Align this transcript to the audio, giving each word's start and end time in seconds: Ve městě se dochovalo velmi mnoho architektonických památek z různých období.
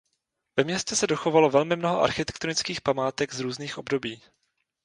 Ve 0.57 0.63
městě 0.63 0.95
se 0.95 1.07
dochovalo 1.07 1.49
velmi 1.49 1.75
mnoho 1.75 2.01
architektonických 2.01 2.81
památek 2.81 3.33
z 3.33 3.39
různých 3.39 3.77
období. 3.77 4.21